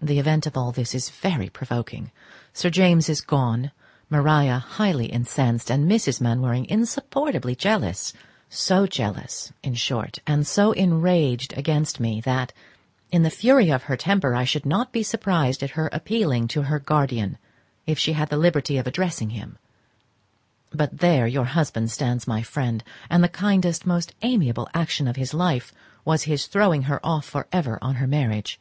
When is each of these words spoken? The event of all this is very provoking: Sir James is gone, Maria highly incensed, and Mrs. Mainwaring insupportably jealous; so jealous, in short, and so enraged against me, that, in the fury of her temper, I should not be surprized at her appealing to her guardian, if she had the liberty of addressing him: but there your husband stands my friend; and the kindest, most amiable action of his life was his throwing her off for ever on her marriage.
The 0.00 0.20
event 0.20 0.46
of 0.46 0.56
all 0.56 0.70
this 0.70 0.94
is 0.94 1.08
very 1.10 1.48
provoking: 1.48 2.12
Sir 2.52 2.70
James 2.70 3.08
is 3.08 3.20
gone, 3.20 3.72
Maria 4.08 4.58
highly 4.60 5.06
incensed, 5.06 5.72
and 5.72 5.90
Mrs. 5.90 6.20
Mainwaring 6.20 6.66
insupportably 6.66 7.56
jealous; 7.56 8.12
so 8.48 8.86
jealous, 8.86 9.52
in 9.64 9.74
short, 9.74 10.20
and 10.24 10.46
so 10.46 10.70
enraged 10.70 11.52
against 11.58 11.98
me, 11.98 12.20
that, 12.20 12.52
in 13.10 13.24
the 13.24 13.28
fury 13.28 13.70
of 13.70 13.82
her 13.90 13.96
temper, 13.96 14.36
I 14.36 14.44
should 14.44 14.64
not 14.64 14.92
be 14.92 15.02
surprized 15.02 15.64
at 15.64 15.70
her 15.70 15.90
appealing 15.92 16.46
to 16.46 16.62
her 16.62 16.78
guardian, 16.78 17.36
if 17.88 17.98
she 17.98 18.12
had 18.12 18.28
the 18.28 18.36
liberty 18.36 18.78
of 18.78 18.86
addressing 18.86 19.30
him: 19.30 19.58
but 20.72 20.98
there 20.98 21.26
your 21.26 21.46
husband 21.46 21.90
stands 21.90 22.28
my 22.28 22.40
friend; 22.44 22.84
and 23.10 23.24
the 23.24 23.28
kindest, 23.28 23.84
most 23.84 24.14
amiable 24.22 24.68
action 24.74 25.08
of 25.08 25.16
his 25.16 25.34
life 25.34 25.72
was 26.04 26.22
his 26.22 26.46
throwing 26.46 26.82
her 26.82 27.04
off 27.04 27.24
for 27.24 27.48
ever 27.50 27.80
on 27.82 27.96
her 27.96 28.06
marriage. 28.06 28.60